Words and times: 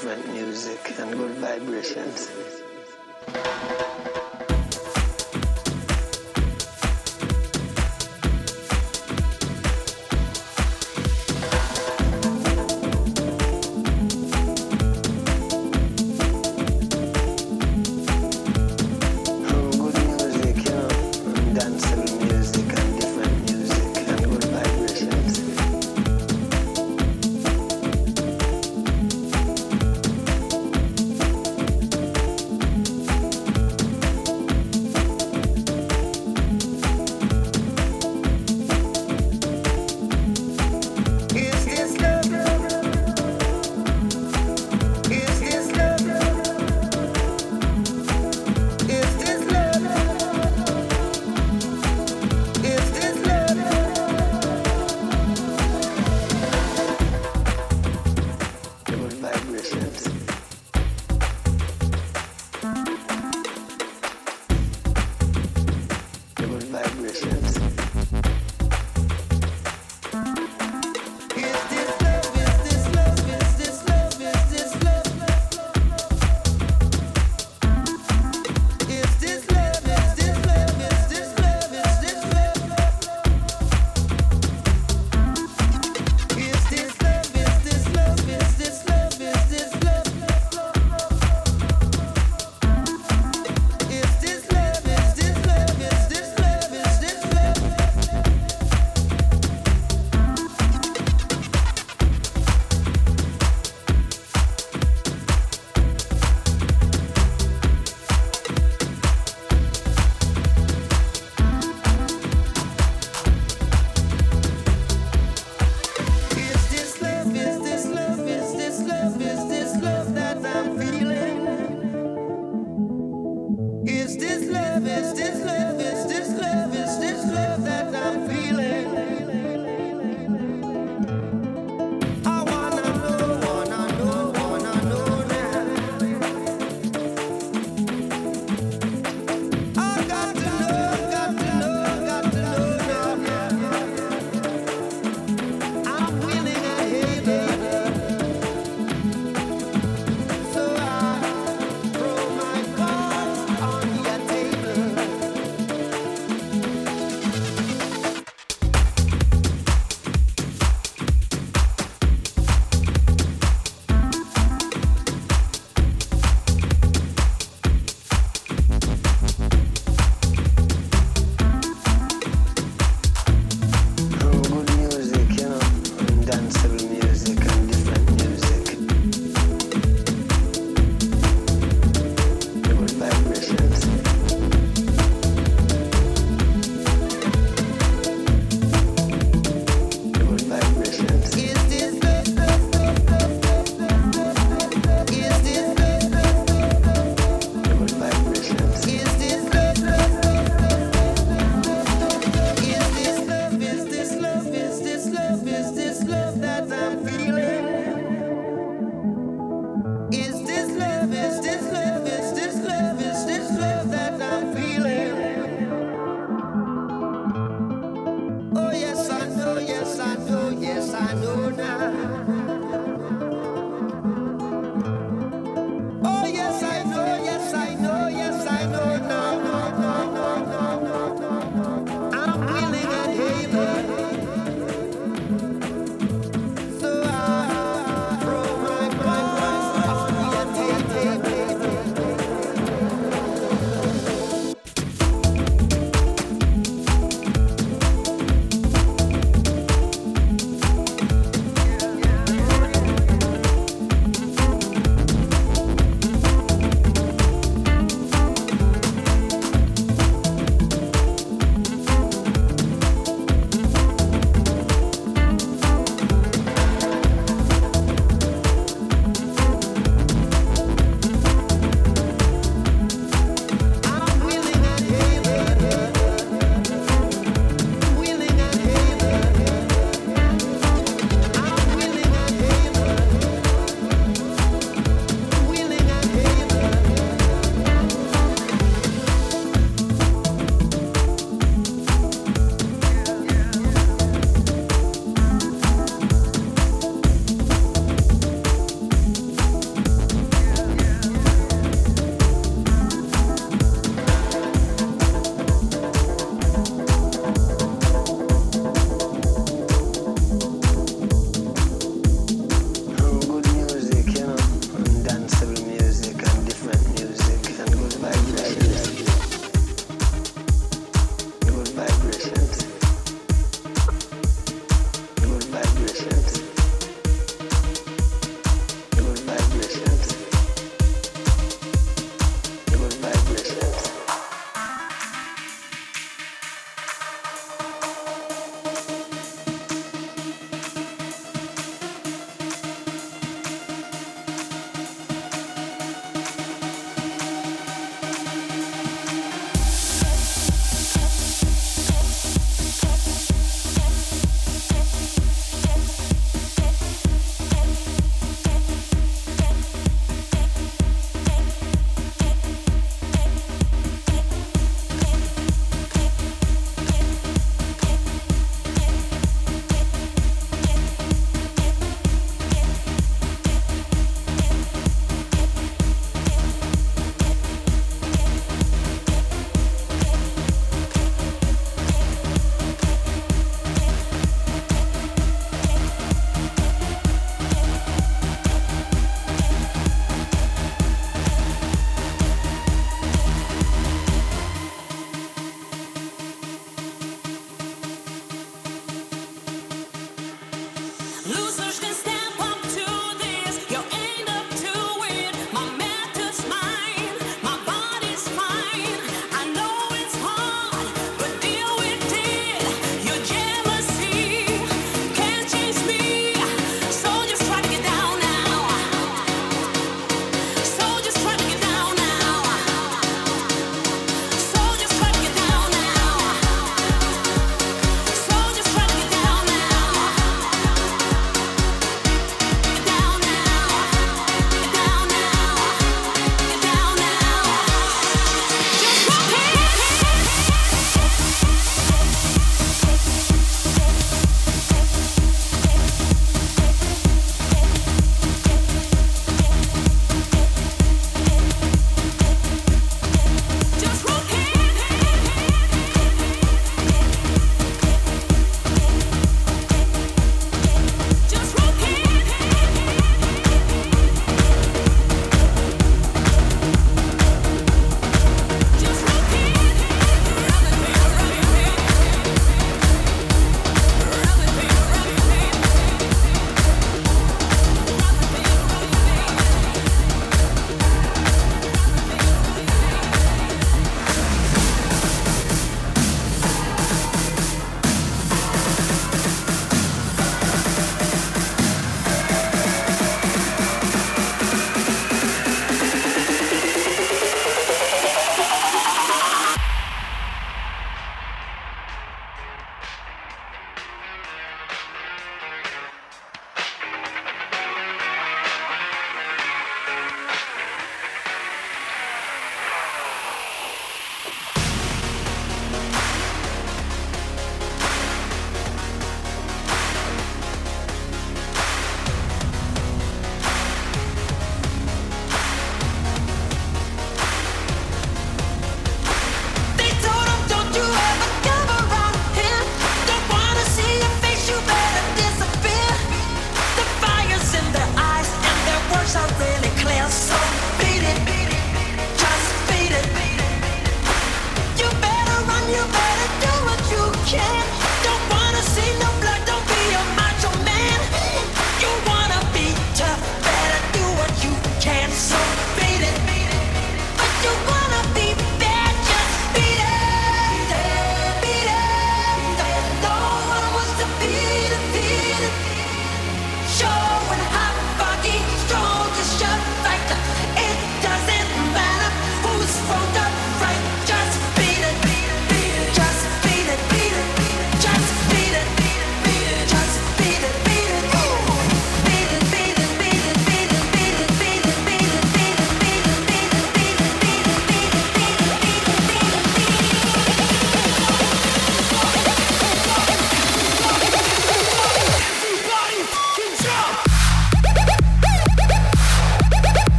different 0.00 0.32
music 0.32 0.98
and 0.98 1.12
good 1.12 1.32
vibrations. 1.32 2.59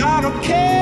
I 0.00 0.20
don't 0.22 0.42
care, 0.42 0.81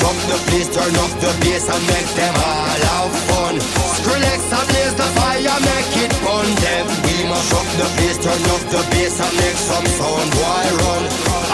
Drop 0.00 0.16
the 0.30 0.38
place, 0.48 0.68
turn 0.72 0.94
off 1.02 1.12
the 1.20 1.32
bass 1.42 1.68
and 1.68 1.84
make 1.86 2.10
them 2.16 2.34
all 2.34 2.80
have 2.88 3.14
fun. 3.28 3.54
Skrillex 3.98 4.40
I 4.52 4.60
blaze 4.70 4.94
the 4.94 5.08
fire, 5.16 5.58
make 5.68 5.94
it 6.04 6.12
fun. 6.24 6.46
Them 6.64 6.86
we 7.04 7.28
must 7.28 7.50
drop 7.50 7.68
the 7.76 7.88
place, 7.96 8.18
turn 8.18 8.42
off 8.54 8.64
the 8.72 8.82
bass 8.92 9.20
and 9.20 9.34
make 9.36 9.58
some 9.58 9.86
sound. 9.98 10.30
Why 10.40 10.64
run? 10.80 11.04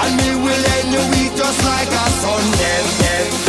And 0.02 0.12
we 0.22 0.30
will 0.44 0.64
end 0.76 0.88
the 0.94 1.02
week 1.14 1.32
just 1.34 1.60
like 1.64 1.90
a 1.90 2.06
sun. 2.22 2.44
Them, 2.58 2.86
them, 3.02 3.47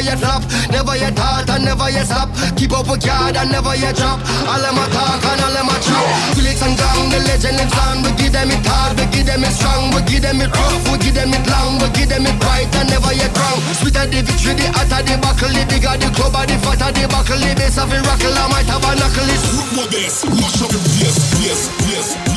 never 0.00 0.16
yet 0.16 0.18
flop. 0.18 0.42
Never 0.70 0.96
yet 0.96 1.14
thought, 1.14 1.50
I 1.50 1.58
never 1.58 1.90
yet 1.90 2.06
stop. 2.06 2.28
Keep 2.56 2.72
up 2.72 2.88
with 2.88 3.04
God, 3.04 3.36
I 3.36 3.44
never 3.44 3.76
yet 3.76 3.96
drop. 3.96 4.20
All 4.48 4.60
them 4.60 4.80
a 4.80 4.84
talk 4.88 5.20
and 5.20 5.40
all 5.44 5.52
them 5.52 5.68
a 5.68 5.76
chop. 5.84 6.08
Felix 6.32 6.62
and 6.64 6.76
Gang, 6.76 7.12
the 7.12 7.20
legend 7.28 7.60
lives 7.60 7.76
on. 7.84 8.00
We 8.00 8.10
give 8.16 8.32
them 8.32 8.48
it 8.48 8.64
hard, 8.64 8.96
we 8.96 9.04
give 9.12 9.26
them 9.26 9.44
it 9.44 9.52
strong. 9.52 9.92
We 9.92 10.00
give 10.08 10.22
them 10.22 10.40
it 10.40 10.48
rough, 10.56 10.84
we 10.88 10.96
give 11.04 11.14
them 11.14 11.34
it 11.36 11.44
long. 11.52 11.76
We 11.84 11.88
give 11.92 12.08
them 12.08 12.24
it 12.24 12.38
right 12.40 12.70
and 12.80 12.88
never 12.88 13.12
yet 13.12 13.36
wrong. 13.36 13.60
Sweeter 13.76 14.08
the 14.08 14.24
victory, 14.24 14.56
the 14.56 14.72
hotter 14.72 15.04
the 15.04 15.20
buckle. 15.20 15.52
The 15.52 15.68
bigger 15.68 15.96
the 16.00 16.08
club, 16.16 16.36
the 16.48 16.56
fatter 16.64 16.90
the 16.96 17.04
buckle. 17.04 17.36
The 17.36 17.52
bass 17.60 17.76
of 17.76 17.92
it 17.92 18.00
rockle, 18.00 18.32
I 18.32 18.44
might 18.48 18.68
have 18.72 18.84
a 18.84 18.92
knuckle. 18.96 19.28
Root 19.52 19.68
my 19.76 19.84
bass, 19.92 20.24
mash 20.24 20.64
up 20.64 20.72
bass, 20.96 21.16
bass, 21.36 21.68
bass, 21.84 22.29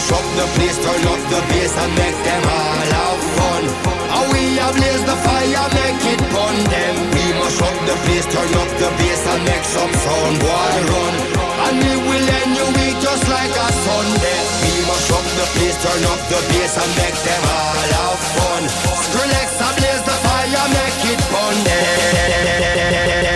mash 0.00 0.12
up 0.16 0.24
the 0.36 0.46
place, 0.56 0.78
turn 0.80 1.04
up 1.12 1.20
the 1.28 1.40
bass 1.52 1.76
and 1.76 1.92
make 1.92 2.18
them 2.24 2.42
all 2.48 2.88
have 2.96 3.22
fun. 3.36 3.64
And 4.16 4.26
we 4.32 4.56
a 4.56 4.68
blaze 4.72 5.04
the 5.04 5.16
fire, 5.24 5.68
make 5.76 6.04
it 6.12 6.22
burn 6.32 6.56
them. 6.72 6.94
We 7.12 7.24
mash 7.36 7.60
up 7.60 7.76
the 7.84 7.96
place, 8.04 8.26
turn 8.32 8.52
up 8.56 8.70
the 8.80 8.88
bass 8.96 9.22
and 9.28 9.44
make 9.44 9.64
some 9.64 9.92
sound. 9.92 10.36
Boy, 10.40 10.74
run. 10.88 11.14
And 11.68 11.76
we 11.84 11.92
will 12.08 12.28
end 12.40 12.52
your 12.56 12.70
week 12.80 12.96
just 13.04 13.28
like 13.28 13.52
a 13.52 13.68
Sunday. 13.84 14.40
We 14.64 14.72
mash 14.88 15.10
up 15.12 15.26
the 15.36 15.46
place, 15.54 15.76
turn 15.84 16.02
up 16.08 16.20
the 16.32 16.40
bass 16.48 16.74
and 16.80 16.92
make 16.96 17.18
them 17.20 17.42
all 17.44 17.90
have 18.00 18.20
fun. 18.36 18.62
Relax, 19.20 19.48
I 19.60 19.68
blaze 19.76 20.04
the 20.08 20.16
fire, 20.24 20.66
make 20.80 21.00
it 21.12 21.20
burn 21.28 21.56
them. 21.68 23.29